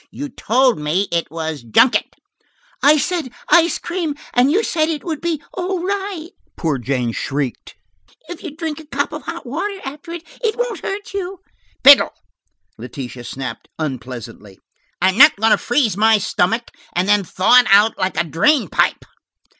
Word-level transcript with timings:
You 0.09 0.29
told 0.29 0.79
me 0.79 1.07
it 1.11 1.29
was 1.29 1.61
junket." 1.61 2.15
"I 2.81 2.97
said 2.97 3.29
ice 3.49 3.77
cream, 3.77 4.15
and 4.33 4.51
you 4.51 4.63
said 4.63 4.89
it 4.89 5.03
would 5.03 5.21
be 5.21 5.43
all 5.53 5.85
right," 5.85 6.31
poor 6.57 6.79
Jane 6.79 7.11
shrieked. 7.11 7.75
"If 8.27 8.41
you 8.41 8.49
drink 8.55 8.79
a 8.79 8.87
cup 8.87 9.13
of 9.13 9.21
hot 9.21 9.45
water 9.45 9.79
after 9.85 10.09
it, 10.13 10.23
it 10.43 10.55
won't 10.57 10.79
hurt 10.79 11.13
you." 11.13 11.41
"Fiddle," 11.83 12.13
Letitia 12.79 13.23
snapped 13.23 13.67
unpleasantly. 13.77 14.57
"I'm 14.99 15.19
not 15.19 15.35
going 15.35 15.51
to 15.51 15.57
freeze 15.59 15.95
my 15.95 16.17
stomach 16.17 16.71
and 16.95 17.07
then 17.07 17.23
thaw 17.23 17.59
it 17.59 17.67
out 17.69 17.95
like 17.99 18.17
a 18.19 18.23
drain 18.23 18.69
pipe. 18.69 19.05